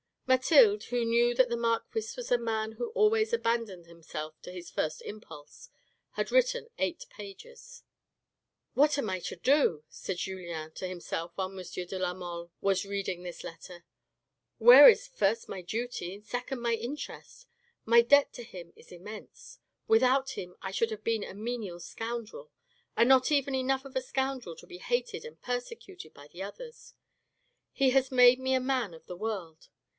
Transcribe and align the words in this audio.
."Mathilde, 0.31 0.81
who 0.85 1.03
knew 1.03 1.35
that 1.35 1.49
the 1.49 1.57
marquis 1.57 2.15
was 2.15 2.31
a 2.31 2.37
man 2.37 2.71
who 2.73 2.89
always 2.91 3.33
abandoned 3.33 3.85
himself 3.85 4.41
to 4.41 4.51
his 4.51 4.71
first 4.71 5.01
impulse, 5.03 5.69
had 6.11 6.31
written 6.31 6.69
eight 6.79 7.05
pages. 7.09 7.83
"What 8.73 8.97
am 8.97 9.09
I 9.09 9.19
to 9.19 9.35
do?" 9.35 9.83
said 9.89 10.17
Julien 10.17 10.71
to 10.71 10.87
himself 10.87 11.33
while 11.35 11.51
M. 11.55 11.61
de 11.63 11.99
la 11.99 12.13
Mole 12.13 12.49
was 12.61 12.85
reading 12.85 13.21
this 13.21 13.43
letter." 13.43 13.83
Where 14.57 14.87
is 14.87 15.05
(first) 15.05 15.49
my 15.49 15.61
duty; 15.61 16.21
(second) 16.21 16.61
my 16.61 16.73
interest? 16.75 17.45
My 17.85 18.01
debt 18.01 18.31
to 18.33 18.43
him 18.43 18.71
is 18.77 18.91
immense. 18.93 19.59
Without 19.85 20.31
him 20.31 20.55
I 20.61 20.71
should 20.71 20.91
have 20.91 21.03
been 21.03 21.25
a 21.25 21.33
menial 21.35 21.81
scoundrel, 21.81 22.49
and 22.95 23.07
not 23.09 23.31
even 23.33 23.53
enough 23.53 23.83
of 23.83 23.97
a 23.97 24.01
scoundrel 24.01 24.55
to 24.55 24.65
be 24.65 24.77
hated 24.77 25.25
and 25.25 25.39
persecuted 25.41 26.13
by 26.13 26.27
the 26.31 26.41
others. 26.41 26.95
He 27.73 27.89
has 27.91 28.11
made 28.11 28.39
me 28.39 28.55
a 28.55 28.61
man 28.61 28.93
of 28.93 29.05
the 29.05 29.17
world. 29.17 29.67